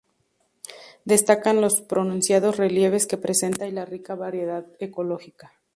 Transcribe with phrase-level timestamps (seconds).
[1.05, 5.51] Destacan los pronunciados relieves que presenta y la rica variedad ecológica.